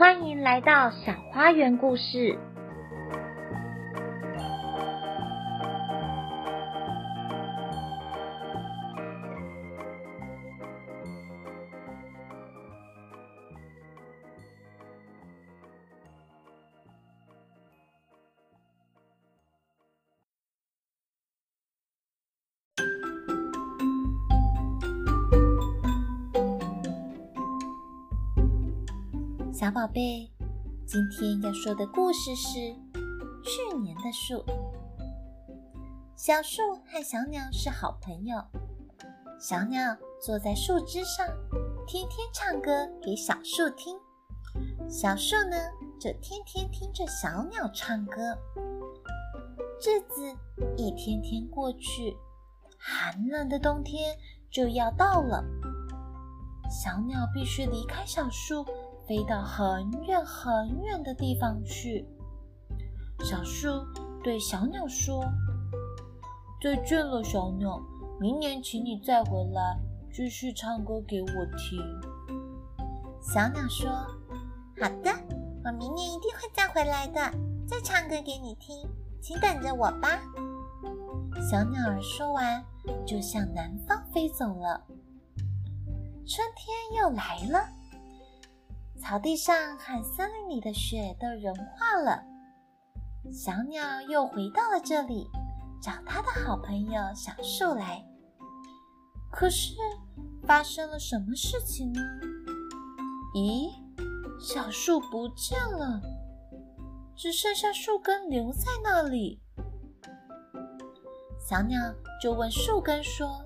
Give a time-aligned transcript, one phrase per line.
[0.00, 2.38] 欢迎来到小花园故事。
[29.60, 30.32] 小宝贝，
[30.86, 32.58] 今天要说的故事是
[33.44, 34.42] 去年的树。
[36.16, 38.42] 小树和小鸟是好朋友。
[39.38, 41.26] 小鸟坐在树枝上，
[41.86, 43.98] 天天唱歌给小树听。
[44.88, 45.58] 小树呢，
[46.00, 48.34] 就天天听着小鸟唱歌。
[49.84, 50.34] 日子
[50.78, 52.16] 一天天过去，
[52.78, 54.16] 寒冷的冬天
[54.50, 55.44] 就要到了。
[56.70, 58.64] 小鸟必须离开小树。
[59.10, 62.06] 飞到很远很远的地方去。
[63.24, 63.66] 小树
[64.22, 65.24] 对小鸟说
[66.62, 67.82] ：“再见了，小鸟，
[68.20, 69.80] 明年请你再回来，
[70.12, 71.26] 继续唱歌给我
[71.58, 71.80] 听。”
[73.20, 73.90] 小鸟说
[74.80, 75.10] ：“好的，
[75.64, 77.20] 我明年一定会再回来的，
[77.66, 78.88] 再唱歌给你听，
[79.20, 80.20] 请等着我吧。”
[81.50, 82.64] 小鸟儿说完，
[83.04, 84.80] 就向南方飞走了。
[86.24, 87.79] 春天又来了。
[89.00, 92.22] 草地上和森林里的雪都融化了，
[93.32, 95.26] 小鸟又回到了这里，
[95.82, 98.04] 找它的好朋友小树来。
[99.32, 99.74] 可是
[100.46, 102.00] 发生了什么事情呢？
[103.34, 103.70] 咦，
[104.38, 106.00] 小树不见了，
[107.16, 109.40] 只剩下树根留在那里。
[111.48, 111.80] 小鸟
[112.22, 113.44] 就问树根说：“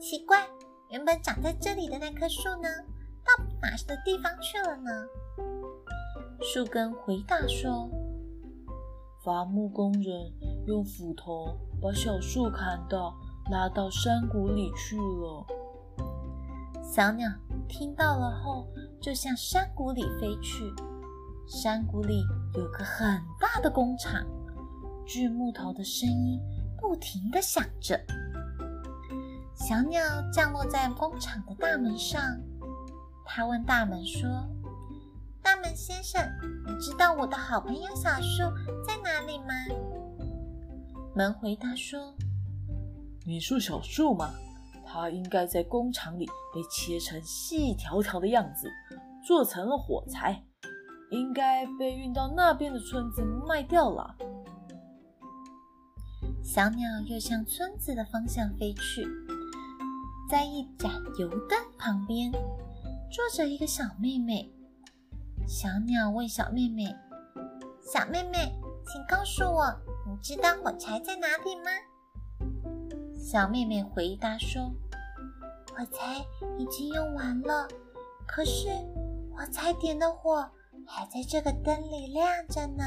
[0.00, 0.48] 奇怪，
[0.90, 2.68] 原本长在这里的那棵树呢？”
[3.60, 4.90] 哪的地方去了呢？
[6.40, 7.90] 树根回答说
[9.24, 10.32] ：“伐木工人
[10.66, 13.12] 用斧头把小树砍倒，
[13.50, 15.46] 拉到山谷里去了。”
[16.82, 17.28] 小鸟
[17.68, 18.68] 听到了后，
[19.00, 20.72] 就向山谷里飞去。
[21.46, 22.22] 山谷里
[22.54, 24.24] 有个很大的工厂，
[25.04, 26.40] 锯木头的声音
[26.78, 27.98] 不停地响着。
[29.54, 30.00] 小鸟
[30.32, 32.20] 降落在工厂的大门上。
[33.30, 34.26] 他问大门说
[35.44, 36.20] ：“大门先生，
[36.66, 38.42] 你知道我的好朋友小树
[38.84, 39.54] 在哪里吗？”
[41.14, 42.14] 门回答说
[43.26, 44.30] ：“你说小树吗？
[44.84, 48.68] 它应该在工厂里被切成细条条的样子，
[49.24, 50.42] 做成了火柴，
[51.10, 54.16] 应该被运到那边的村子卖掉了。”
[56.42, 59.06] 小鸟又向村子的方向飞去，
[60.30, 62.32] 在一盏油灯旁边。
[63.10, 64.52] 坐着一个小妹妹，
[65.46, 66.84] 小鸟问小妹妹
[67.80, 68.54] ：“小妹妹，
[68.86, 69.74] 请告诉我，
[70.06, 71.70] 你知道火柴在哪里吗？”
[73.16, 74.70] 小妹妹回答说
[75.74, 76.24] ：“火柴
[76.58, 77.66] 已经用完了，
[78.26, 78.68] 可是
[79.34, 80.46] 火柴点的火
[80.86, 82.84] 还在这个灯里亮着呢。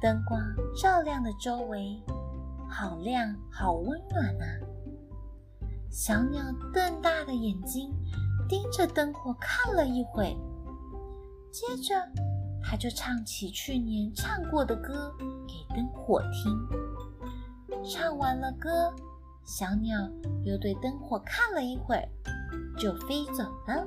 [0.00, 0.40] 灯光
[0.80, 2.00] 照亮了周围，
[2.68, 4.46] 好亮，好温暖啊！”
[5.94, 7.88] 小鸟瞪大的眼睛
[8.48, 10.36] 盯着灯火看了一会，
[11.52, 11.94] 接着
[12.60, 15.14] 它就唱起去年唱过的歌
[15.46, 17.84] 给灯火听。
[17.84, 18.92] 唱完了歌，
[19.44, 19.96] 小鸟
[20.44, 21.96] 又对灯火看了一会，
[22.76, 23.86] 就飞走了。